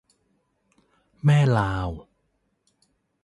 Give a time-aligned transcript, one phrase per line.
[1.25, 1.89] แม่ลาว